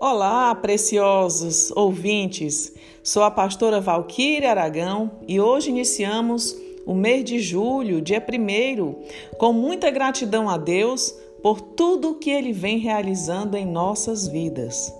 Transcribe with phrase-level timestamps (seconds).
[0.00, 2.72] Olá, preciosos ouvintes.
[3.02, 6.56] Sou a pastora Valquíria Aragão e hoje iniciamos
[6.86, 8.94] o mês de julho, dia 1
[9.36, 14.94] com muita gratidão a Deus por tudo que ele vem realizando em nossas vidas.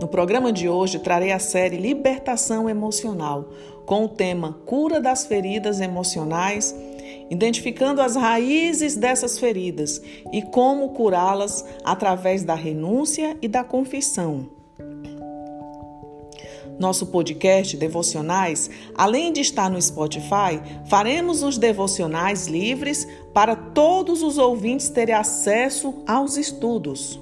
[0.00, 3.50] No programa de hoje trarei a série Libertação Emocional,
[3.86, 6.74] com o tema Cura das Feridas Emocionais
[7.32, 14.50] identificando as raízes dessas feridas e como curá-las através da renúncia e da confissão.
[16.78, 24.36] Nosso podcast Devocionais, além de estar no Spotify, faremos os devocionais livres para todos os
[24.36, 27.18] ouvintes terem acesso aos estudos.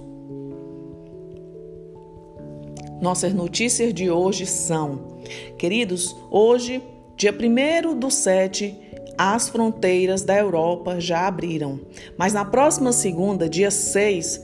[3.01, 5.21] Nossas notícias de hoje são:
[5.57, 6.83] queridos, hoje,
[7.17, 8.90] dia 1 do 7,
[9.23, 11.79] as fronteiras da Europa já abriram.
[12.17, 14.43] Mas na próxima segunda, dia 6,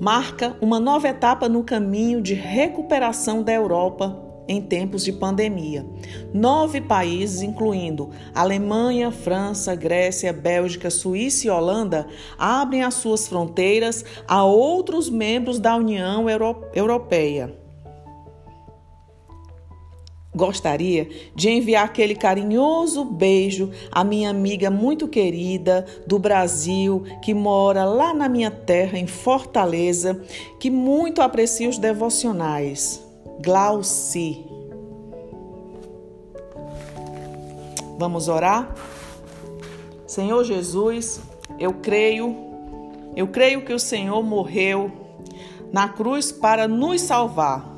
[0.00, 5.84] marca uma nova etapa no caminho de recuperação da Europa em tempos de pandemia.
[6.32, 12.06] Nove países, incluindo Alemanha, França, Grécia, Bélgica, Suíça e Holanda,
[12.38, 16.24] abrem as suas fronteiras a outros membros da União
[16.74, 17.67] Europeia
[20.38, 27.84] gostaria de enviar aquele carinhoso beijo à minha amiga muito querida do Brasil, que mora
[27.84, 30.22] lá na minha terra, em Fortaleza,
[30.60, 33.04] que muito aprecia os devocionais.
[33.42, 34.44] Glauci.
[37.98, 38.74] Vamos orar?
[40.06, 41.20] Senhor Jesus,
[41.58, 42.34] eu creio,
[43.16, 44.90] eu creio que o Senhor morreu
[45.72, 47.77] na cruz para nos salvar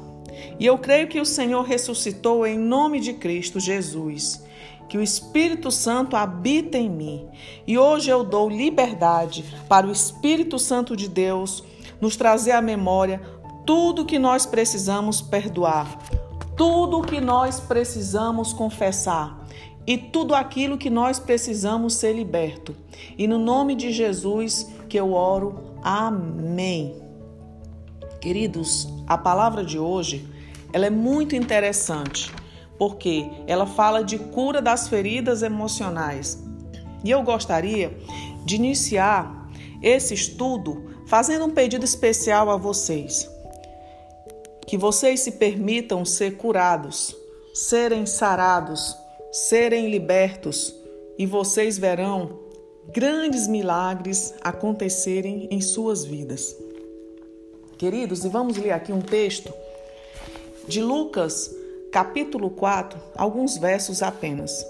[0.58, 4.42] e eu creio que o Senhor ressuscitou em nome de Cristo Jesus,
[4.88, 7.28] que o Espírito Santo habita em mim.
[7.66, 11.64] E hoje eu dou liberdade para o Espírito Santo de Deus
[12.00, 13.20] nos trazer à memória
[13.64, 15.98] tudo que nós precisamos perdoar,
[16.56, 19.46] tudo que nós precisamos confessar
[19.86, 22.74] e tudo aquilo que nós precisamos ser liberto.
[23.16, 25.76] E no nome de Jesus que eu oro.
[25.82, 26.94] Amém.
[28.20, 30.28] Queridos, a palavra de hoje
[30.72, 32.32] ela é muito interessante,
[32.78, 36.42] porque ela fala de cura das feridas emocionais.
[37.04, 37.96] E eu gostaria
[38.44, 39.50] de iniciar
[39.82, 43.28] esse estudo fazendo um pedido especial a vocês.
[44.66, 47.16] Que vocês se permitam ser curados,
[47.52, 48.96] serem sarados,
[49.32, 50.74] serem libertos,
[51.18, 52.38] e vocês verão
[52.92, 56.56] grandes milagres acontecerem em suas vidas.
[57.76, 59.52] Queridos, e vamos ler aqui um texto
[60.70, 61.52] de Lucas,
[61.90, 64.64] capítulo 4, alguns versos apenas,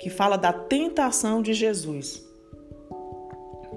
[0.00, 2.24] que fala da tentação de Jesus.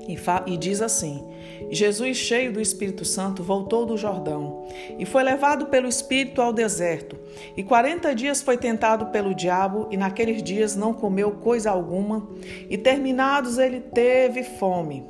[0.08, 0.18] E,
[0.54, 1.22] e, diz assim:
[1.70, 4.66] Jesus, cheio do Espírito Santo, voltou do Jordão
[4.98, 7.18] e foi levado pelo Espírito ao deserto.
[7.58, 12.26] E quarenta dias foi tentado pelo diabo, e naqueles dias não comeu coisa alguma.
[12.70, 15.04] E terminados, ele teve fome.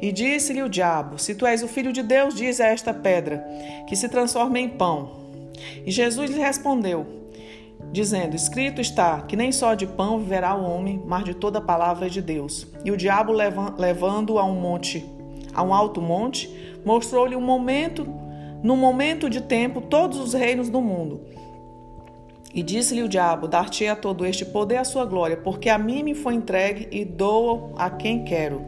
[0.00, 3.44] E disse-lhe o diabo: Se tu és o filho de Deus, diz a esta pedra
[3.86, 5.25] que se transforme em pão.
[5.84, 7.06] E Jesus lhe respondeu,
[7.92, 11.62] dizendo: Escrito está que nem só de pão viverá o homem, mas de toda a
[11.62, 12.66] palavra de Deus.
[12.84, 15.04] E o diabo, levando-o a um monte,
[15.54, 16.50] a um alto monte,
[16.84, 18.06] mostrou-lhe um momento,
[18.62, 21.20] num momento de tempo, todos os reinos do mundo.
[22.54, 26.02] E disse-lhe o diabo: Dar-te a todo este poder a sua glória, porque a mim
[26.02, 28.62] me foi entregue e dou a quem quero.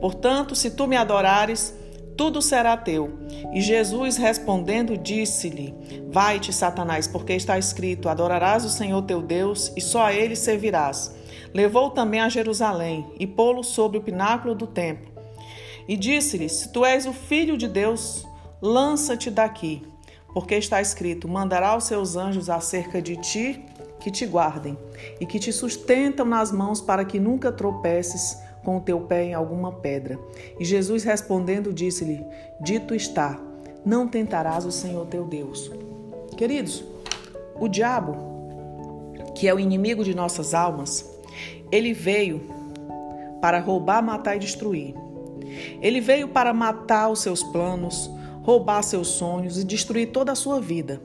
[0.00, 1.74] Portanto, se tu me adorares,
[2.16, 3.18] tudo será teu.
[3.52, 5.74] E Jesus respondendo disse-lhe:
[6.10, 11.14] Vai-te, Satanás, porque está escrito: Adorarás o Senhor teu Deus e só a ele servirás.
[11.52, 15.12] Levou também a Jerusalém e pô-lo sobre o pináculo do templo.
[15.88, 18.26] E disse-lhe: Se tu és o filho de Deus,
[18.60, 19.82] lança-te daqui,
[20.32, 23.64] porque está escrito: Mandará os seus anjos acerca de ti
[24.00, 24.76] que te guardem
[25.18, 29.34] e que te sustentam nas mãos para que nunca tropeces com o teu pé em
[29.34, 30.18] alguma pedra.
[30.58, 32.24] E Jesus respondendo disse-lhe:
[32.60, 33.38] Dito está,
[33.84, 35.70] não tentarás o Senhor teu Deus.
[36.36, 36.82] Queridos,
[37.54, 38.16] o diabo,
[39.36, 41.08] que é o inimigo de nossas almas,
[41.70, 42.40] ele veio
[43.40, 44.94] para roubar, matar e destruir.
[45.80, 48.10] Ele veio para matar os seus planos,
[48.42, 51.00] roubar seus sonhos e destruir toda a sua vida.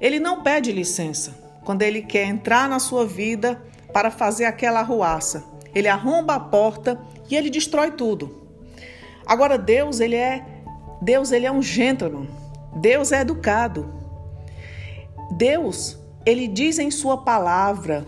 [0.00, 1.34] Ele não pede licença
[1.64, 3.60] quando ele quer entrar na sua vida
[3.92, 8.48] para fazer aquela arruaça ele arromba a porta e ele destrói tudo.
[9.26, 10.44] Agora Deus, ele é
[11.00, 12.26] Deus, ele é um gentleman.
[12.76, 13.88] Deus é educado.
[15.30, 18.04] Deus, ele diz em sua palavra,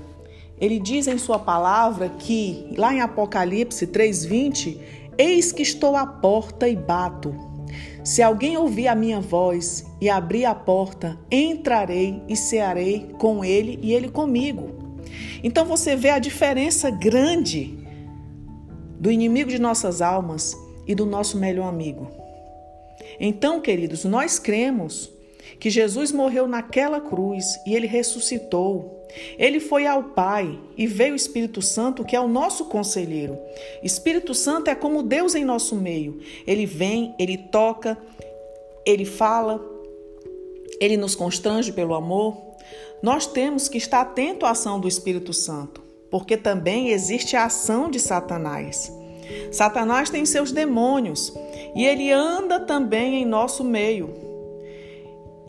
[0.59, 4.79] ele diz em sua palavra que lá em Apocalipse 3:20,
[5.17, 7.35] eis que estou à porta e bato.
[8.03, 13.79] Se alguém ouvir a minha voz e abrir a porta, entrarei e cearei com ele
[13.83, 14.80] e ele comigo.
[15.43, 17.79] Então você vê a diferença grande
[18.99, 22.11] do inimigo de nossas almas e do nosso melhor amigo.
[23.19, 25.11] Então, queridos, nós cremos
[25.59, 29.07] que Jesus morreu naquela cruz e ele ressuscitou.
[29.39, 33.39] Ele foi ao Pai e veio o Espírito Santo, que é o nosso conselheiro.
[33.83, 36.21] Espírito Santo é como Deus em nosso meio.
[36.47, 37.99] Ele vem, ele toca,
[38.87, 39.61] ele fala,
[40.81, 42.50] ele nos constrange pelo amor.
[43.03, 47.91] Nós temos que estar atento à ação do Espírito Santo, porque também existe a ação
[47.91, 48.93] de Satanás.
[49.51, 51.33] Satanás tem seus demônios
[51.75, 54.11] e ele anda também em nosso meio.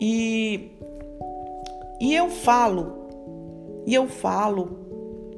[0.00, 0.70] E,
[2.00, 2.92] e eu falo,
[3.86, 4.78] e eu falo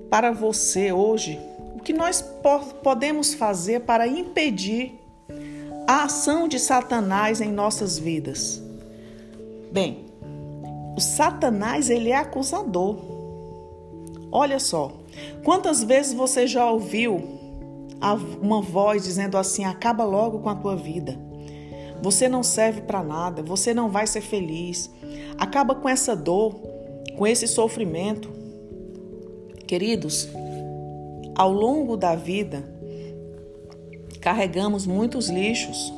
[0.08, 1.38] para você hoje
[1.74, 2.24] o que nós
[2.82, 4.92] podemos fazer para impedir
[5.86, 8.62] a ação de Satanás em nossas vidas.
[9.70, 10.06] Bem,
[10.96, 12.96] o Satanás ele é acusador.
[14.30, 14.92] Olha só,
[15.42, 17.34] quantas vezes você já ouviu
[18.40, 21.18] uma voz dizendo assim: acaba logo com a tua vida.
[22.02, 24.90] Você não serve para nada, você não vai ser feliz.
[25.38, 26.54] Acaba com essa dor,
[27.16, 28.30] com esse sofrimento.
[29.66, 30.28] Queridos,
[31.34, 32.68] ao longo da vida,
[34.20, 35.92] carregamos muitos lixos.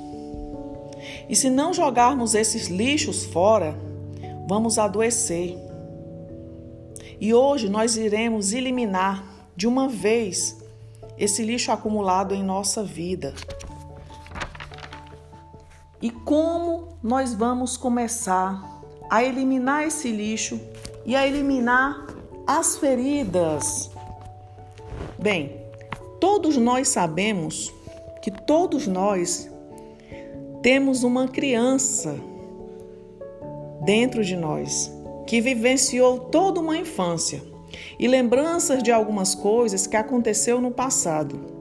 [1.28, 3.76] E se não jogarmos esses lixos fora,
[4.46, 5.58] vamos adoecer.
[7.20, 9.24] E hoje nós iremos eliminar
[9.56, 10.56] de uma vez
[11.18, 13.34] esse lixo acumulado em nossa vida.
[16.00, 20.60] E como nós vamos começar a eliminar esse lixo
[21.04, 22.06] e a eliminar
[22.46, 23.90] as feridas?
[25.18, 25.64] Bem,
[26.20, 27.72] todos nós sabemos
[28.22, 29.50] que todos nós
[30.62, 32.14] temos uma criança
[33.82, 34.92] dentro de nós
[35.26, 37.42] que vivenciou toda uma infância
[37.98, 41.56] e lembranças de algumas coisas que aconteceu no passado.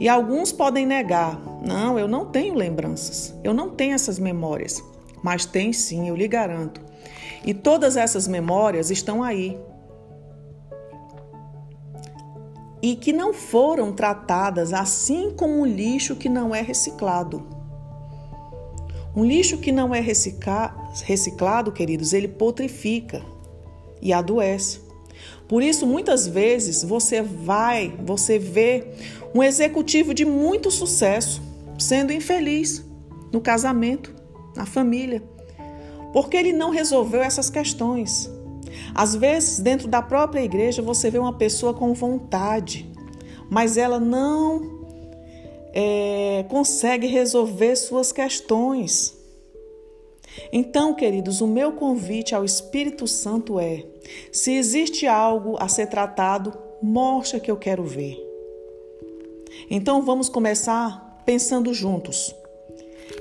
[0.00, 4.82] E alguns podem negar: não, eu não tenho lembranças, eu não tenho essas memórias.
[5.22, 6.80] Mas tem sim, eu lhe garanto.
[7.44, 9.58] E todas essas memórias estão aí.
[12.82, 17.46] E que não foram tratadas assim como um lixo que não é reciclado.
[19.16, 20.83] Um lixo que não é reciclado,
[21.72, 23.22] queridos, ele putrifica
[24.00, 24.80] e adoece.
[25.48, 28.86] Por isso, muitas vezes você vai, você vê
[29.34, 31.42] um executivo de muito sucesso
[31.78, 32.84] sendo infeliz
[33.32, 34.14] no casamento,
[34.56, 35.22] na família,
[36.12, 38.30] porque ele não resolveu essas questões.
[38.94, 42.90] Às vezes, dentro da própria igreja, você vê uma pessoa com vontade,
[43.50, 44.86] mas ela não
[45.72, 49.13] é, consegue resolver suas questões.
[50.52, 53.84] Então, queridos, o meu convite ao Espírito Santo é:
[54.32, 56.52] se existe algo a ser tratado,
[56.82, 58.16] mostra que eu quero ver.
[59.70, 62.34] Então vamos começar pensando juntos.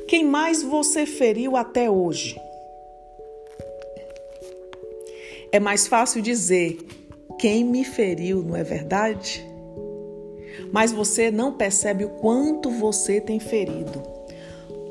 [0.08, 2.40] Quem mais você feriu até hoje?
[5.52, 6.78] É mais fácil dizer
[7.40, 9.46] quem me feriu, não é verdade?
[10.72, 14.02] Mas você não percebe o quanto você tem ferido.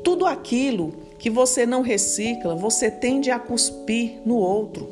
[0.03, 4.89] Tudo aquilo que você não recicla, você tende a cuspir no outro.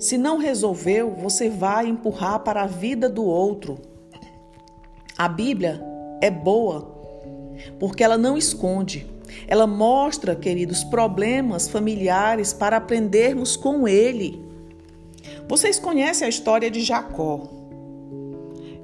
[0.00, 3.78] Se não resolveu, você vai empurrar para a vida do outro.
[5.16, 5.80] A Bíblia
[6.20, 6.92] é boa
[7.78, 9.06] porque ela não esconde.
[9.46, 14.44] Ela mostra, queridos, problemas familiares para aprendermos com ele.
[15.48, 17.48] Vocês conhecem a história de Jacó.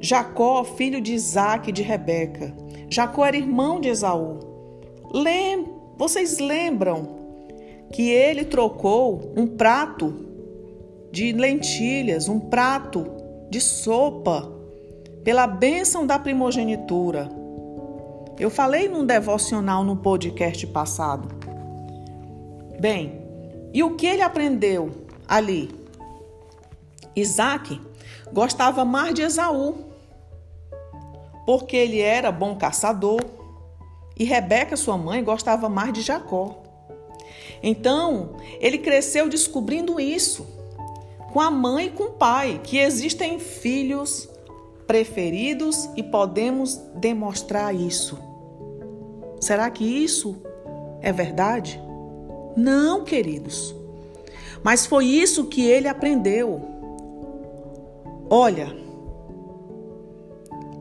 [0.01, 2.55] Jacó, filho de Isaac e de Rebeca.
[2.89, 4.39] Jacó era irmão de Esaú.
[5.13, 7.17] Lembra vocês lembram
[7.93, 10.27] que ele trocou um prato
[11.11, 13.07] de lentilhas, um prato
[13.51, 14.53] de sopa,
[15.25, 17.29] pela bênção da primogenitura?
[18.39, 21.29] Eu falei num devocional no podcast passado.
[22.79, 23.23] Bem,
[23.73, 24.91] e o que ele aprendeu
[25.27, 25.71] ali?
[27.15, 27.81] Isaac
[28.31, 29.77] gostava mais de Esaú,
[31.47, 33.36] porque ele era bom caçador,
[34.19, 36.63] e Rebeca, sua mãe, gostava mais de Jacó.
[37.63, 40.47] Então, ele cresceu descobrindo isso,
[41.33, 44.29] com a mãe e com o pai, que existem filhos
[44.87, 48.19] preferidos e podemos demonstrar isso.
[49.41, 50.37] Será que isso
[51.03, 51.81] é verdade?
[52.57, 53.75] Não, queridos.
[54.63, 56.63] Mas foi isso que ele aprendeu.
[58.31, 58.75] Olha,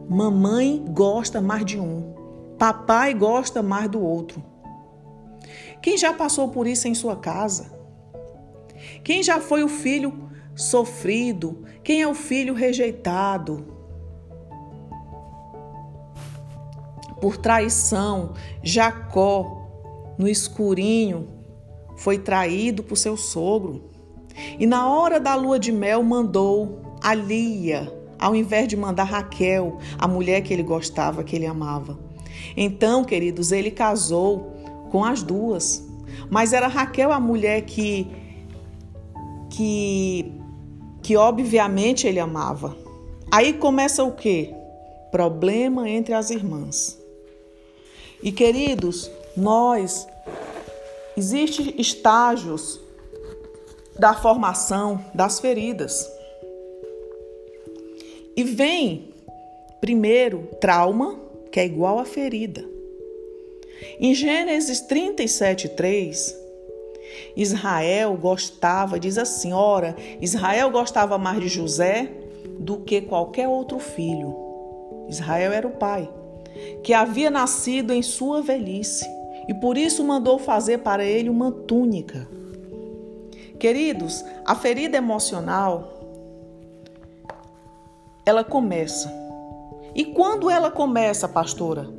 [0.08, 2.15] mamãe gosta mais de um.
[2.58, 4.44] Papai gosta mais do outro.
[5.82, 7.72] Quem já passou por isso em sua casa?
[9.04, 11.66] Quem já foi o filho sofrido?
[11.84, 13.76] Quem é o filho rejeitado?
[17.22, 18.34] Por traição,
[18.64, 21.28] Jacó, no escurinho,
[21.96, 23.90] foi traído por seu sogro.
[24.60, 29.78] E na hora da lua de mel mandou a Lia, ao invés de mandar Raquel,
[29.98, 32.05] a mulher que ele gostava, que ele amava.
[32.56, 34.54] Então, queridos, ele casou
[34.92, 35.86] com as duas.
[36.30, 38.08] Mas era Raquel a mulher que
[39.50, 40.32] que
[41.02, 42.75] que obviamente ele amava.
[43.32, 44.54] Aí começa o quê?
[45.12, 46.98] Problema entre as irmãs.
[48.24, 50.08] E queridos, nós
[51.16, 52.80] existem estágios
[53.98, 56.10] da formação das feridas.
[58.36, 59.14] E vem
[59.80, 61.20] primeiro trauma,
[61.56, 62.66] que é igual a ferida.
[63.98, 66.38] Em Gênesis 37, 3,
[67.34, 72.12] Israel gostava, diz assim: ora, Israel gostava mais de José
[72.60, 74.36] do que qualquer outro filho.
[75.08, 76.10] Israel era o pai,
[76.84, 79.10] que havia nascido em sua velhice,
[79.48, 82.28] e por isso mandou fazer para ele uma túnica.
[83.58, 86.02] Queridos, a ferida emocional
[88.26, 89.25] ela começa.
[89.96, 91.90] E quando ela começa, pastora?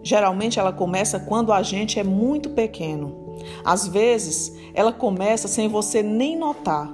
[0.00, 3.34] Geralmente ela começa quando a gente é muito pequeno.
[3.64, 6.88] Às vezes, ela começa sem você nem notar.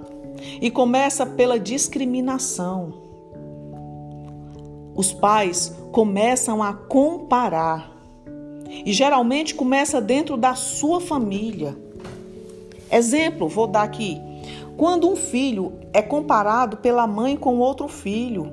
[0.58, 2.94] E começa pela discriminação.
[4.94, 7.92] Os pais começam a comparar.
[8.86, 11.76] E geralmente começa dentro da sua família.
[12.90, 14.18] Exemplo, vou dar aqui.
[14.78, 18.50] Quando um filho é comparado pela mãe com outro filho,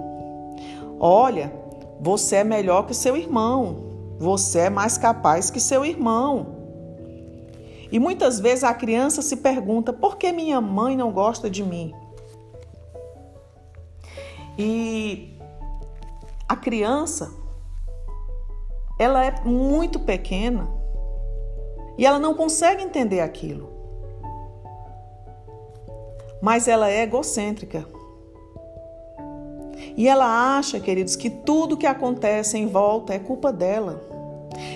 [0.99, 1.53] olha,
[1.99, 6.55] você é melhor que seu irmão, você é mais capaz que seu irmão.
[7.91, 11.93] E muitas vezes a criança se pergunta: por que minha mãe não gosta de mim?
[14.57, 15.37] E
[16.49, 17.31] a criança,
[18.99, 20.67] ela é muito pequena
[21.97, 23.77] e ela não consegue entender aquilo
[26.41, 27.85] mas ela é egocêntrica.
[29.97, 34.05] E ela acha, queridos, que tudo que acontece em volta é culpa dela.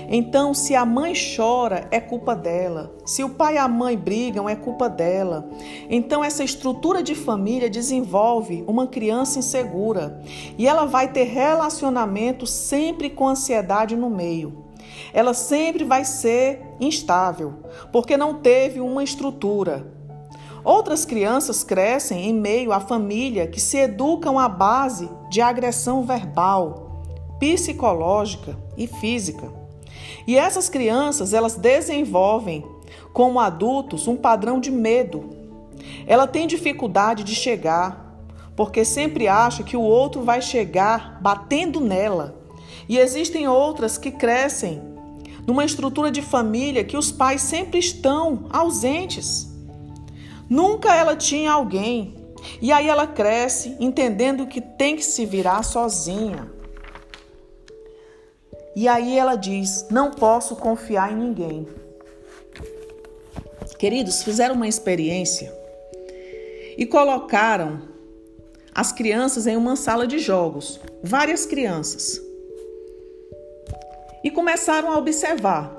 [0.09, 2.93] Então, se a mãe chora, é culpa dela.
[3.05, 5.47] Se o pai e a mãe brigam, é culpa dela.
[5.89, 10.21] Então, essa estrutura de família desenvolve uma criança insegura
[10.57, 14.65] e ela vai ter relacionamento sempre com ansiedade no meio.
[15.13, 17.53] Ela sempre vai ser instável,
[17.91, 20.00] porque não teve uma estrutura.
[20.63, 27.03] Outras crianças crescem em meio à família que se educam à base de agressão verbal,
[27.39, 29.51] psicológica e física.
[30.27, 32.63] E essas crianças, elas desenvolvem
[33.11, 35.29] como adultos um padrão de medo.
[36.05, 38.23] Ela tem dificuldade de chegar,
[38.55, 42.39] porque sempre acha que o outro vai chegar batendo nela.
[42.87, 44.81] E existem outras que crescem
[45.47, 49.50] numa estrutura de família que os pais sempre estão ausentes.
[50.51, 52.13] Nunca ela tinha alguém.
[52.61, 56.51] E aí ela cresce entendendo que tem que se virar sozinha.
[58.75, 61.65] E aí ela diz: Não posso confiar em ninguém.
[63.79, 65.57] Queridos, fizeram uma experiência
[66.77, 67.83] e colocaram
[68.75, 72.21] as crianças em uma sala de jogos, várias crianças.
[74.21, 75.73] E começaram a observar.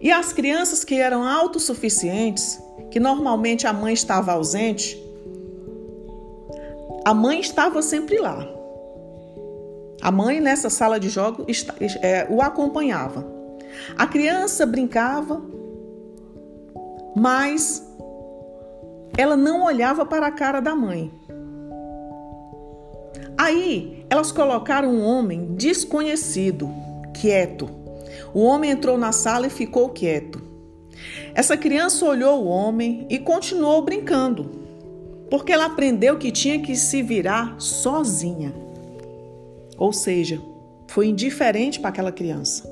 [0.00, 2.60] E as crianças que eram autossuficientes
[2.92, 5.02] que normalmente a mãe estava ausente,
[7.06, 8.46] a mãe estava sempre lá.
[10.02, 11.66] A mãe, nessa sala de jogos,
[12.02, 13.24] é, o acompanhava.
[13.96, 15.40] A criança brincava,
[17.16, 17.82] mas
[19.16, 21.10] ela não olhava para a cara da mãe.
[23.38, 26.70] Aí, elas colocaram um homem desconhecido,
[27.14, 27.70] quieto.
[28.34, 30.51] O homem entrou na sala e ficou quieto.
[31.34, 34.50] Essa criança olhou o homem e continuou brincando,
[35.30, 38.52] porque ela aprendeu que tinha que se virar sozinha.
[39.78, 40.40] Ou seja,
[40.88, 42.70] foi indiferente para aquela criança.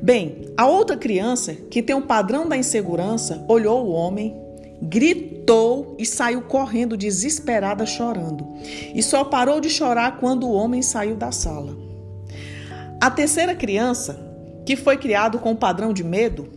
[0.00, 4.34] Bem, a outra criança, que tem um padrão da insegurança, olhou o homem,
[4.82, 8.46] gritou e saiu correndo desesperada, chorando.
[8.94, 11.76] E só parou de chorar quando o homem saiu da sala.
[13.00, 14.18] A terceira criança,
[14.66, 16.48] que foi criado com o padrão de medo,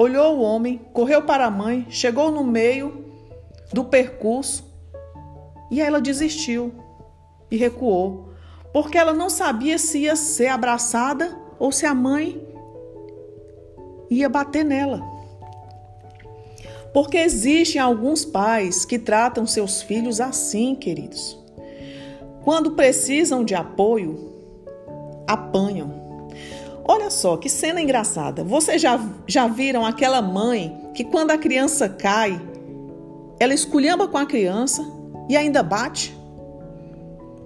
[0.00, 3.04] olhou o homem, correu para a mãe, chegou no meio
[3.70, 4.64] do percurso
[5.70, 6.72] e ela desistiu
[7.50, 8.30] e recuou,
[8.72, 12.42] porque ela não sabia se ia ser abraçada ou se a mãe
[14.08, 15.02] ia bater nela.
[16.94, 21.38] Porque existem alguns pais que tratam seus filhos assim, queridos.
[22.42, 24.32] Quando precisam de apoio,
[25.26, 25.99] apanham.
[26.92, 28.42] Olha só que cena engraçada.
[28.42, 32.42] Vocês já, já viram aquela mãe que, quando a criança cai,
[33.38, 34.84] ela esculhamba com a criança
[35.28, 36.12] e ainda bate?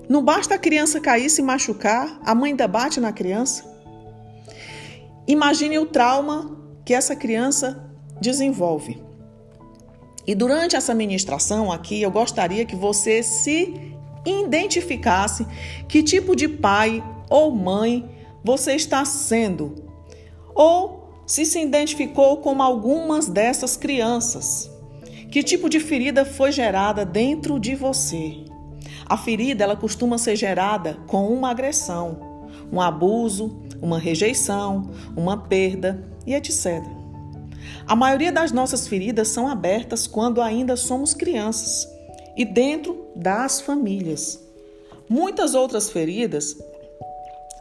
[0.08, 3.70] Não basta a criança cair se machucar, a mãe ainda bate na criança?
[5.28, 7.86] Imagine o trauma que essa criança
[8.22, 8.98] desenvolve.
[10.26, 15.46] E durante essa ministração aqui, eu gostaria que você se identificasse
[15.86, 18.13] que tipo de pai ou mãe
[18.44, 19.74] você está sendo,
[20.54, 24.70] ou se se identificou como algumas dessas crianças.
[25.30, 28.44] Que tipo de ferida foi gerada dentro de você?
[29.06, 36.06] A ferida ela costuma ser gerada com uma agressão, um abuso, uma rejeição, uma perda
[36.26, 36.82] e etc.
[37.86, 41.88] A maioria das nossas feridas são abertas quando ainda somos crianças
[42.36, 44.40] e dentro das famílias.
[45.08, 46.56] Muitas outras feridas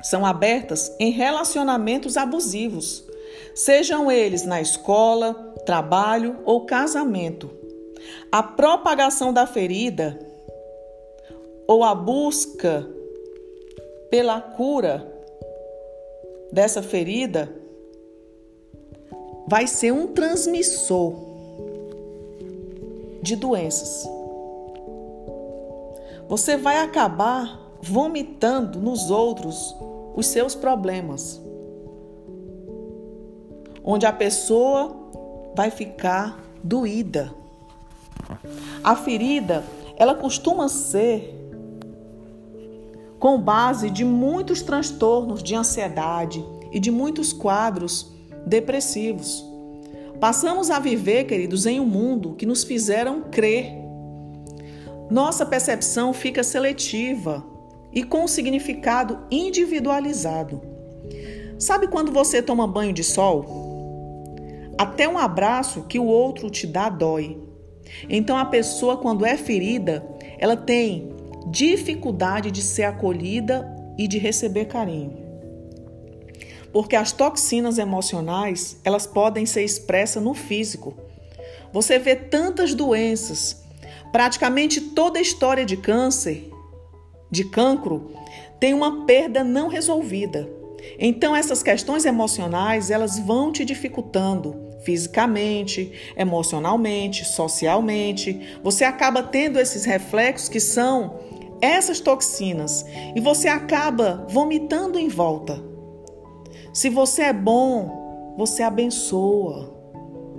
[0.04, 3.06] são abertas em relacionamentos abusivos,
[3.56, 5.34] sejam eles na escola,
[5.66, 7.50] trabalho ou casamento.
[8.30, 10.20] A propagação da ferida
[11.66, 12.86] ou a busca
[14.10, 15.10] pela cura
[16.52, 17.50] dessa ferida
[19.48, 21.16] vai ser um transmissor
[23.22, 24.06] de doenças.
[26.28, 29.76] Você vai acabar vomitando nos outros
[30.16, 31.42] os seus problemas.
[33.84, 34.96] Onde a pessoa
[35.56, 37.34] vai ficar doída.
[38.84, 39.64] A ferida,
[39.98, 41.40] ela costuma ser
[43.20, 48.12] com base de muitos transtornos de ansiedade e de muitos quadros
[48.46, 49.46] depressivos.
[50.20, 53.74] Passamos a viver, queridos, em um mundo que nos fizeram crer.
[55.10, 57.53] Nossa percepção fica seletiva
[57.94, 60.62] e com um significado individualizado.
[61.60, 63.64] Sabe quando você toma banho de sol?
[64.78, 67.38] Até um abraço que o outro te dá dói.
[68.10, 70.06] Então a pessoa, quando é ferida,
[70.40, 71.14] ela tem
[71.52, 75.22] dificuldade de ser acolhida e de receber carinho.
[76.72, 80.96] Porque as toxinas emocionais, elas podem ser expressas no físico.
[81.72, 83.64] Você vê tantas doenças,
[84.12, 86.53] praticamente toda a história de câncer,
[87.34, 88.12] de cancro,
[88.60, 90.48] tem uma perda não resolvida.
[91.00, 98.40] Então essas questões emocionais, elas vão te dificultando fisicamente, emocionalmente, socialmente.
[98.64, 101.20] Você acaba tendo esses reflexos que são
[101.60, 105.64] essas toxinas e você acaba vomitando em volta.
[106.72, 109.74] Se você é bom, você abençoa.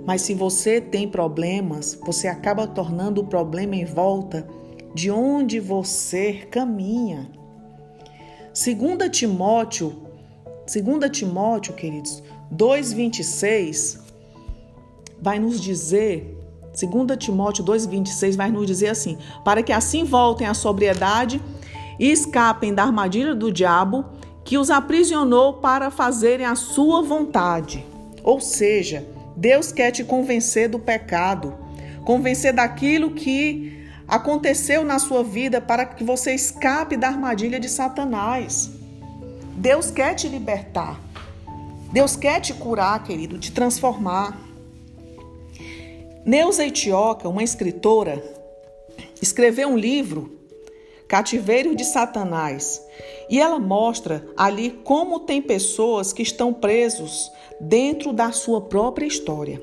[0.05, 4.47] Mas se você tem problemas, você acaba tornando o problema em volta
[4.95, 7.29] de onde você caminha.
[8.53, 9.93] Segunda Timóteo,
[10.65, 13.99] segunda Timóteo, queridos, 2:26
[15.21, 16.39] vai nos dizer
[16.73, 21.41] 2 Timóteo 2,26 vai nos dizer assim: para que assim voltem à sobriedade
[21.99, 24.05] e escapem da armadilha do diabo
[24.45, 27.85] que os aprisionou para fazerem a sua vontade.
[28.23, 29.05] Ou seja,
[29.35, 31.53] Deus quer te convencer do pecado,
[32.05, 38.69] convencer daquilo que aconteceu na sua vida para que você escape da armadilha de Satanás.
[39.55, 40.99] Deus quer te libertar.
[41.91, 44.37] Deus quer te curar, querido, te transformar.
[46.25, 48.21] Neuza Etioca, uma escritora,
[49.21, 50.39] escreveu um livro,
[51.07, 52.81] Cativeiro de Satanás,
[53.29, 59.61] e ela mostra ali como tem pessoas que estão presos dentro da sua própria história.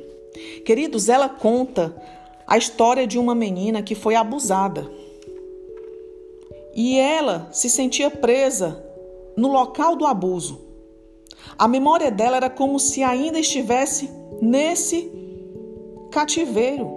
[0.64, 1.94] Queridos, ela conta
[2.46, 4.90] a história de uma menina que foi abusada.
[6.74, 8.84] E ela se sentia presa
[9.36, 10.60] no local do abuso.
[11.58, 15.10] A memória dela era como se ainda estivesse nesse
[16.10, 16.90] cativeiro.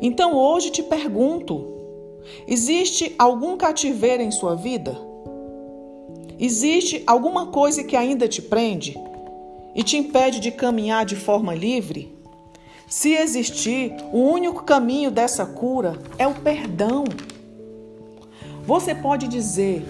[0.00, 1.66] Então hoje te pergunto:
[2.46, 4.96] existe algum cativeiro em sua vida?
[6.38, 8.98] Existe alguma coisa que ainda te prende
[9.74, 12.13] e te impede de caminhar de forma livre?
[12.86, 17.04] Se existir, o único caminho dessa cura é o perdão.
[18.66, 19.86] Você pode dizer: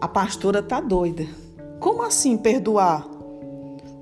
[0.00, 1.26] a pastora está doida.
[1.78, 3.06] Como assim perdoar?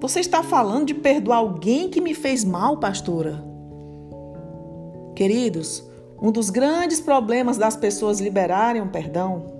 [0.00, 3.42] Você está falando de perdoar alguém que me fez mal, pastora?
[5.14, 5.82] Queridos,
[6.20, 9.52] um dos grandes problemas das pessoas liberarem o perdão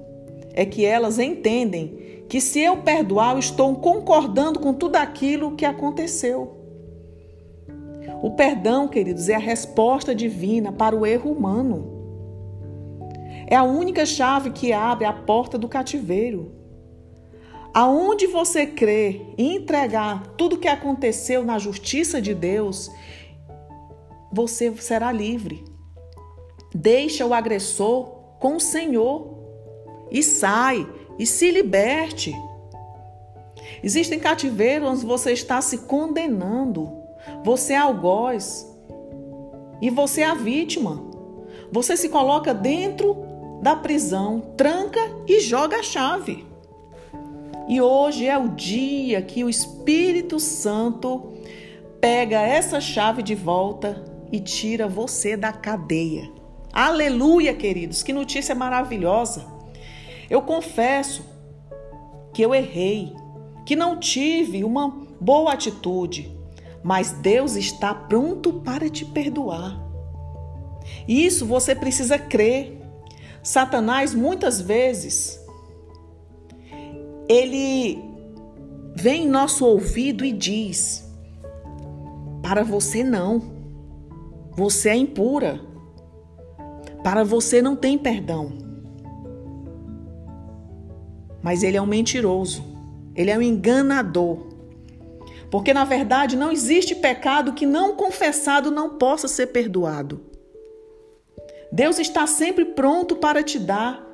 [0.53, 5.65] é que elas entendem que se eu perdoar, eu estou concordando com tudo aquilo que
[5.65, 6.64] aconteceu.
[8.23, 11.93] O perdão, queridos, é a resposta divina para o erro humano.
[13.47, 16.53] É a única chave que abre a porta do cativeiro.
[17.73, 22.91] Aonde você crê e entregar tudo o que aconteceu na justiça de Deus,
[24.33, 25.65] você será livre.
[26.75, 28.07] Deixa o agressor
[28.39, 29.39] com o Senhor
[30.11, 30.87] e sai
[31.19, 32.35] e se liberte.
[33.83, 37.04] Existem cativeiros onde você está se condenando.
[37.45, 38.67] Você é algoz
[39.81, 41.03] e você é a vítima.
[41.71, 43.17] Você se coloca dentro
[43.63, 46.47] da prisão, tranca e joga a chave.
[47.67, 51.33] E hoje é o dia que o Espírito Santo
[52.01, 56.31] pega essa chave de volta e tira você da cadeia.
[56.73, 59.47] Aleluia, queridos, que notícia maravilhosa.
[60.29, 61.25] Eu confesso
[62.33, 63.15] que eu errei,
[63.65, 66.34] que não tive uma boa atitude,
[66.85, 69.83] mas Deus está pronto para te perdoar.
[71.09, 72.79] Isso você precisa crer.
[73.43, 75.43] Satanás muitas vezes
[77.27, 78.05] ele
[78.95, 81.11] vem em nosso ouvido e diz:
[82.43, 83.55] Para você não.
[84.53, 85.61] Você é impura.
[87.03, 88.53] Para você não tem perdão.
[91.43, 92.63] Mas ele é um mentiroso.
[93.15, 94.54] Ele é um enganador.
[95.55, 100.21] Porque na verdade não existe pecado que não confessado não possa ser perdoado.
[101.71, 104.05] Deus está sempre pronto para te dar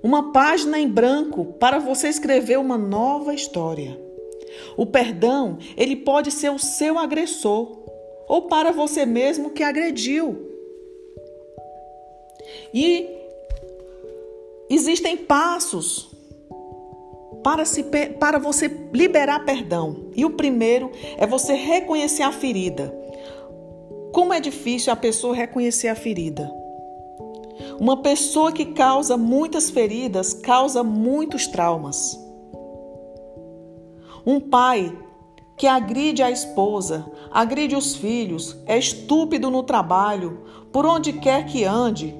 [0.00, 4.00] uma página em branco para você escrever uma nova história.
[4.76, 7.76] O perdão, ele pode ser o seu agressor
[8.28, 10.52] ou para você mesmo que agrediu.
[12.72, 13.08] E
[14.70, 16.13] existem passos
[17.44, 17.84] para, se,
[18.18, 20.06] para você liberar perdão.
[20.16, 22.92] E o primeiro é você reconhecer a ferida.
[24.12, 26.50] Como é difícil a pessoa reconhecer a ferida.
[27.78, 32.18] Uma pessoa que causa muitas feridas causa muitos traumas.
[34.26, 34.96] Um pai
[35.56, 41.64] que agride a esposa, agride os filhos, é estúpido no trabalho, por onde quer que
[41.64, 42.16] ande,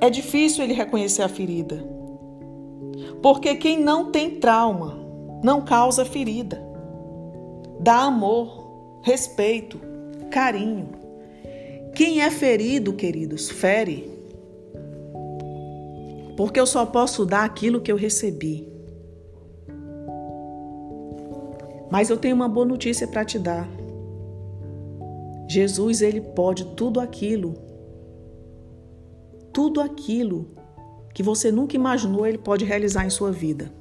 [0.00, 1.84] É difícil ele reconhecer a ferida.
[3.22, 4.98] Porque quem não tem trauma
[5.44, 6.60] não causa ferida.
[7.78, 9.78] Dá amor, respeito,
[10.30, 10.88] carinho.
[11.94, 14.10] Quem é ferido, queridos, fere.
[16.36, 18.66] Porque eu só posso dar aquilo que eu recebi.
[21.90, 23.68] Mas eu tenho uma boa notícia para te dar.
[25.48, 27.69] Jesus, ele pode tudo aquilo
[29.52, 30.48] tudo aquilo
[31.14, 33.72] que você nunca imaginou ele pode realizar em sua vida.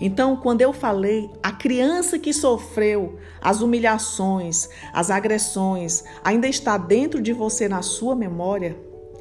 [0.00, 7.20] Então, quando eu falei, a criança que sofreu as humilhações, as agressões, ainda está dentro
[7.20, 8.76] de você na sua memória,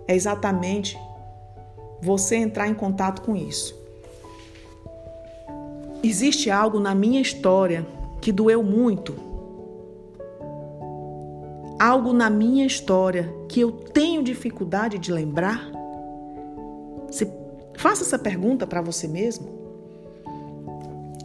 [0.07, 0.97] é exatamente
[2.01, 3.79] você entrar em contato com isso.
[6.03, 7.85] Existe algo na minha história
[8.19, 9.30] que doeu muito.
[11.81, 15.67] Algo na minha história que eu tenho dificuldade de lembrar?
[17.75, 19.49] Faça essa pergunta para você mesmo.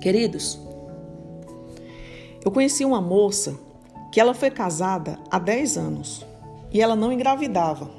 [0.00, 0.58] Queridos,
[2.42, 3.54] eu conheci uma moça
[4.10, 6.24] que ela foi casada há 10 anos
[6.72, 7.90] e ela não engravidava.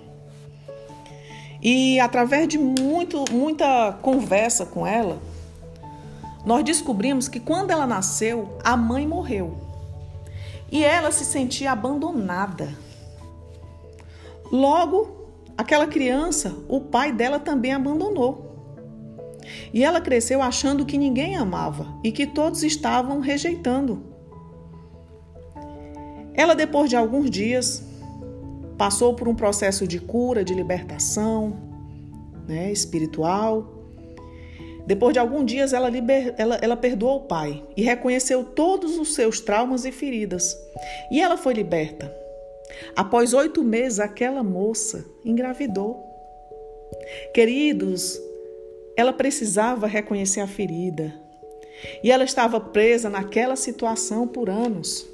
[1.62, 5.20] E através de muito, muita conversa com ela,
[6.44, 9.67] nós descobrimos que quando ela nasceu, a mãe morreu.
[10.72, 12.70] E ela se sentia abandonada.
[14.52, 18.48] Logo, aquela criança, o pai dela também abandonou.
[19.74, 24.04] E ela cresceu achando que ninguém amava e que todos estavam rejeitando.
[26.34, 27.84] Ela, depois de alguns dias,
[28.78, 31.58] passou por um processo de cura, de libertação
[32.48, 33.77] né, espiritual.
[34.88, 36.34] Depois de alguns dias, ela, liber...
[36.38, 40.58] ela, ela perdoou o pai e reconheceu todos os seus traumas e feridas.
[41.12, 42.10] E ela foi liberta.
[42.96, 46.06] Após oito meses, aquela moça engravidou.
[47.34, 48.18] Queridos,
[48.96, 51.14] ela precisava reconhecer a ferida.
[52.02, 55.06] E ela estava presa naquela situação por anos.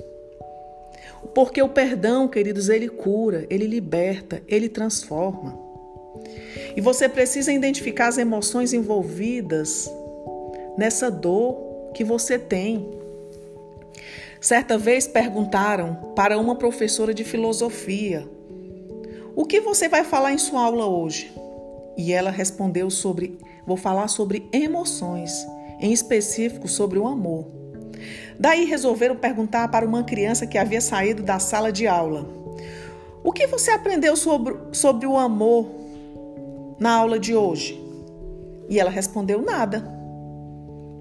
[1.33, 5.62] Porque o perdão, queridos, ele cura, ele liberta, ele transforma.
[6.75, 9.91] E você precisa identificar as emoções envolvidas
[10.77, 12.87] nessa dor que você tem.
[14.41, 18.27] Certa vez perguntaram para uma professora de filosofia:
[19.35, 21.31] O que você vai falar em sua aula hoje?
[21.95, 25.45] E ela respondeu sobre: Vou falar sobre emoções,
[25.79, 27.45] em específico sobre o amor.
[28.37, 32.27] Daí resolveram perguntar para uma criança que havia saído da sala de aula:
[33.23, 35.82] O que você aprendeu sobre, sobre o amor
[36.83, 37.81] na aula de hoje?
[38.67, 39.81] E ela respondeu: Nada.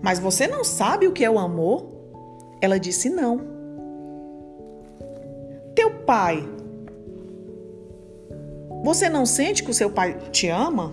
[0.01, 1.89] Mas você não sabe o que é o amor?
[2.61, 3.41] Ela disse: Não.
[5.75, 6.49] Teu pai,
[8.85, 10.93] você não sente que o seu pai te ama?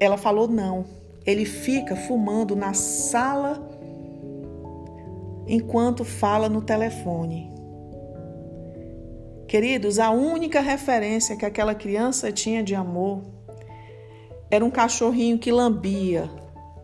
[0.00, 0.84] Ela falou: Não.
[1.24, 3.62] Ele fica fumando na sala
[5.46, 7.48] enquanto fala no telefone.
[9.46, 13.22] Queridos, a única referência que aquela criança tinha de amor
[14.50, 16.30] era um cachorrinho que lambia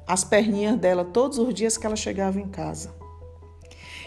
[0.06, 2.92] as perninhas dela todos os dias que ela chegava em casa.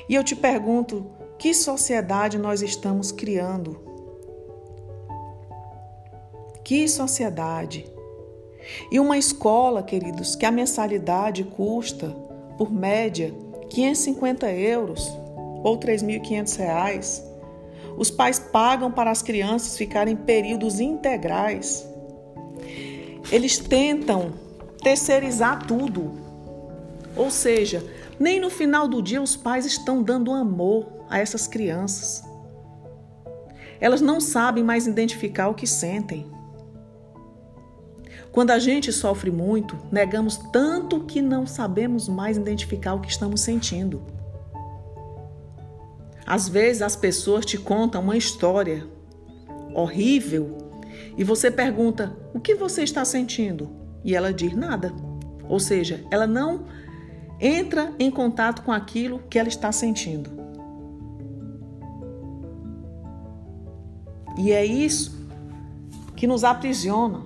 [0.09, 1.05] E eu te pergunto,
[1.37, 3.79] que sociedade nós estamos criando?
[6.63, 7.85] Que sociedade?
[8.91, 12.09] E uma escola, queridos, que a mensalidade custa,
[12.57, 13.33] por média,
[13.69, 15.09] 550 euros
[15.63, 17.23] ou 3.500 reais.
[17.97, 21.87] Os pais pagam para as crianças ficarem períodos integrais.
[23.31, 24.33] Eles tentam
[24.81, 26.11] terceirizar tudo.
[27.15, 27.83] Ou seja,
[28.19, 32.23] nem no final do dia os pais estão dando amor a essas crianças.
[33.79, 36.31] Elas não sabem mais identificar o que sentem.
[38.31, 43.41] Quando a gente sofre muito, negamos tanto que não sabemos mais identificar o que estamos
[43.41, 44.01] sentindo.
[46.25, 48.87] Às vezes as pessoas te contam uma história
[49.75, 50.57] horrível
[51.17, 53.69] e você pergunta: "O que você está sentindo?"
[54.03, 54.93] E ela diz: "Nada".
[55.47, 56.65] Ou seja, ela não
[57.39, 60.31] entra em contato com aquilo que ela está sentindo.
[64.37, 65.11] E é isso
[66.15, 67.21] que nos aprisiona.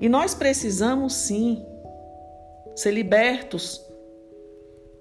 [0.00, 1.64] E nós precisamos sim
[2.76, 3.80] ser libertos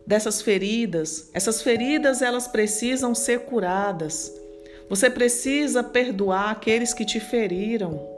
[0.06, 1.30] dessas feridas.
[1.34, 4.34] Essas feridas elas precisam ser curadas.
[4.90, 8.12] Você precisa perdoar aqueles que te feriram.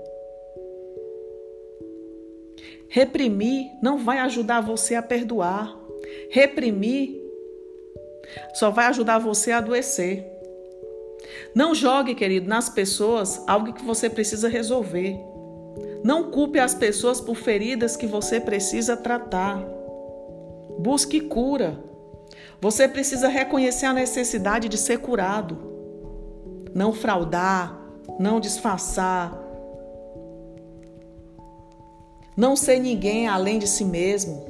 [2.89, 5.75] Reprimir não vai ajudar você a perdoar.
[6.29, 7.21] Reprimir
[8.53, 10.25] só vai ajudar você a adoecer.
[11.53, 15.17] Não jogue, querido, nas pessoas algo que você precisa resolver.
[16.03, 19.63] Não culpe as pessoas por feridas que você precisa tratar.
[20.77, 21.79] Busque cura.
[22.61, 25.57] Você precisa reconhecer a necessidade de ser curado.
[26.73, 27.79] Não fraudar,
[28.19, 29.44] não disfarçar.
[32.35, 34.45] Não ser ninguém além de si mesmo.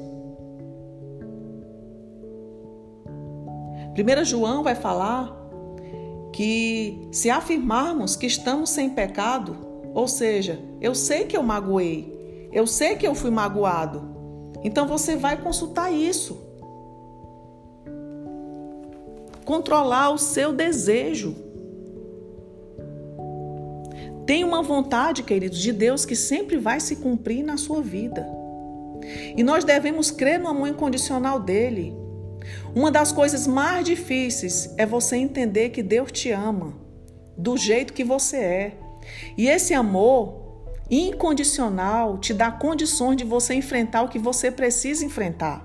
[3.96, 5.34] 1 João vai falar
[6.32, 9.56] que se afirmarmos que estamos sem pecado,
[9.94, 14.02] ou seja, eu sei que eu magoei, eu sei que eu fui magoado.
[14.62, 16.44] Então você vai consultar isso.
[19.44, 21.45] Controlar o seu desejo.
[24.26, 28.26] Tem uma vontade, queridos, de Deus que sempre vai se cumprir na sua vida.
[29.36, 31.94] E nós devemos crer no amor incondicional dele.
[32.74, 36.74] Uma das coisas mais difíceis é você entender que Deus te ama
[37.38, 38.78] do jeito que você é.
[39.36, 40.44] E esse amor
[40.90, 45.64] incondicional te dá condições de você enfrentar o que você precisa enfrentar.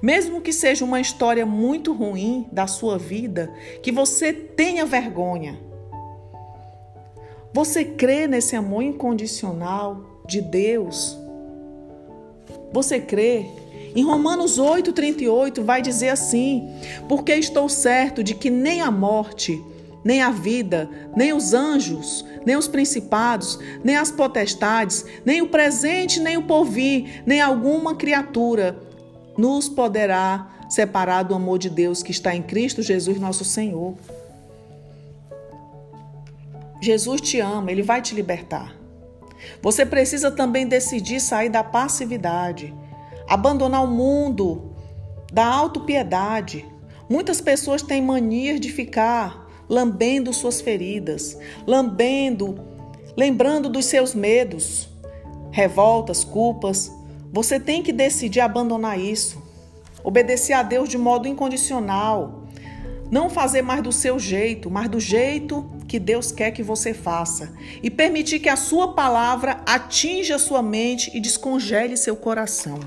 [0.00, 5.71] Mesmo que seja uma história muito ruim da sua vida, que você tenha vergonha.
[7.54, 11.18] Você crê nesse amor incondicional de Deus?
[12.72, 13.44] Você crê?
[13.94, 16.66] Em Romanos 8,38 vai dizer assim:
[17.08, 19.62] Porque estou certo de que nem a morte,
[20.02, 26.20] nem a vida, nem os anjos, nem os principados, nem as potestades, nem o presente,
[26.20, 28.78] nem o porvir, nem alguma criatura
[29.36, 33.94] nos poderá separar do amor de Deus que está em Cristo Jesus, nosso Senhor.
[36.82, 38.76] Jesus te ama, ele vai te libertar.
[39.62, 42.74] Você precisa também decidir sair da passividade,
[43.28, 44.74] abandonar o mundo
[45.32, 46.66] da autopiedade.
[47.08, 52.58] Muitas pessoas têm mania de ficar lambendo suas feridas, lambendo,
[53.16, 54.88] lembrando dos seus medos,
[55.52, 56.90] revoltas, culpas.
[57.32, 59.40] Você tem que decidir abandonar isso.
[60.02, 62.41] Obedecer a Deus de modo incondicional.
[63.12, 67.52] Não fazer mais do seu jeito, mas do jeito que Deus quer que você faça.
[67.82, 72.80] E permitir que a sua palavra atinja sua mente e descongele seu coração.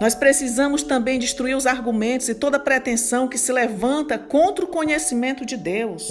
[0.00, 5.44] Nós precisamos também destruir os argumentos e toda pretensão que se levanta contra o conhecimento
[5.44, 6.08] de Deus.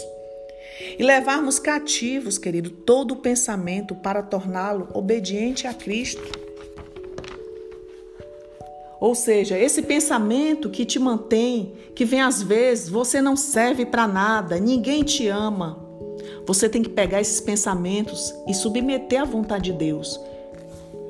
[0.99, 6.44] E levarmos cativos, querido, todo o pensamento para torná-lo obediente a Cristo.
[9.05, 14.07] Ou seja, esse pensamento que te mantém, que vem às vezes, você não serve para
[14.07, 15.77] nada, ninguém te ama.
[16.47, 20.19] Você tem que pegar esses pensamentos e submeter à vontade de Deus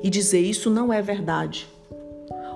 [0.02, 1.66] e dizer: Isso não é verdade.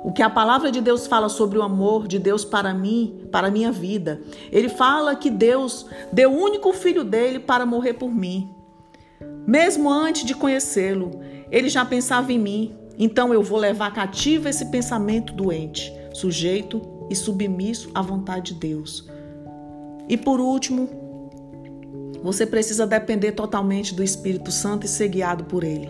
[0.05, 3.47] O que a palavra de Deus fala sobre o amor de Deus para mim, para
[3.47, 4.21] a minha vida.
[4.53, 8.51] Ele fala que Deus deu o único filho dele para morrer por mim.
[9.47, 11.13] Mesmo antes de conhecê-lo,
[11.51, 12.80] ele já pensava em mim.
[13.01, 19.09] Então eu vou levar cativo esse pensamento doente, sujeito e submisso à vontade de Deus.
[20.09, 20.89] E por último,
[22.23, 25.89] você precisa depender totalmente do Espírito Santo e ser guiado por ele.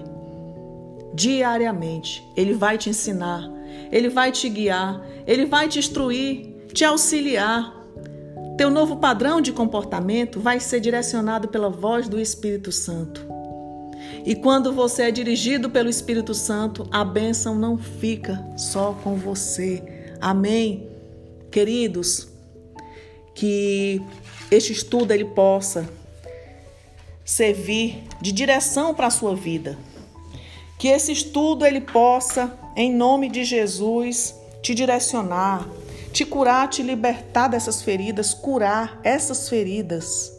[1.12, 7.76] Diariamente, ele vai te ensinar ele vai te guiar, ele vai te instruir, te auxiliar.
[8.56, 13.29] Teu novo padrão de comportamento vai ser direcionado pela voz do Espírito Santo.
[14.24, 19.82] E quando você é dirigido pelo Espírito Santo, a bênção não fica só com você.
[20.20, 20.88] Amém.
[21.50, 22.28] Queridos,
[23.34, 24.00] que
[24.50, 25.88] este estudo ele possa
[27.24, 29.78] servir de direção para a sua vida.
[30.78, 35.66] Que esse estudo ele possa em nome de Jesus, te direcionar,
[36.12, 40.32] te curar, te libertar dessas feridas, curar essas feridas.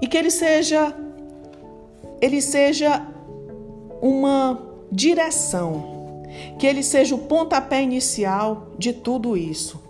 [0.00, 0.94] E que ele seja
[2.22, 3.04] ele seja
[4.00, 6.22] uma direção,
[6.56, 9.82] que ele seja o pontapé inicial de tudo isso.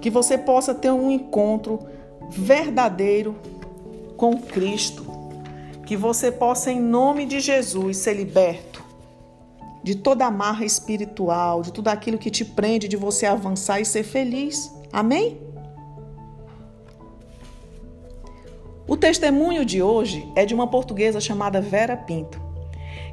[0.00, 1.78] Que você possa ter um encontro
[2.28, 3.36] verdadeiro
[4.16, 5.06] com Cristo.
[5.86, 8.70] Que você possa, em nome de Jesus, ser liberto
[9.82, 14.02] de toda amarra espiritual, de tudo aquilo que te prende de você avançar e ser
[14.02, 14.70] feliz.
[14.92, 15.38] Amém?
[18.90, 22.42] O testemunho de hoje é de uma portuguesa chamada Vera Pinto,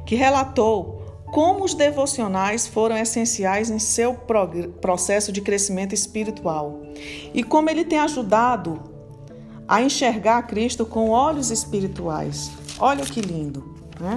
[0.04, 4.12] que relatou como os devocionais foram essenciais em seu
[4.80, 6.80] processo de crescimento espiritual
[7.32, 8.82] e como ele tem ajudado
[9.68, 12.50] a enxergar Cristo com olhos espirituais.
[12.80, 14.16] Olha que lindo, né?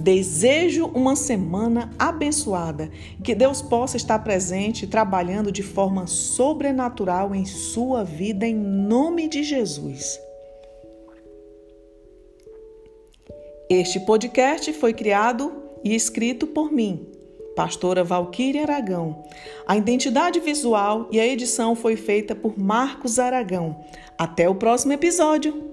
[0.00, 2.90] Desejo uma semana abençoada,
[3.22, 9.42] que Deus possa estar presente trabalhando de forma sobrenatural em sua vida, em nome de
[9.42, 10.18] Jesus.
[13.68, 15.52] Este podcast foi criado
[15.84, 17.06] e escrito por mim,
[17.54, 19.22] pastora Valquíria Aragão.
[19.66, 23.84] A identidade visual e a edição foi feita por Marcos Aragão.
[24.16, 25.69] Até o próximo episódio!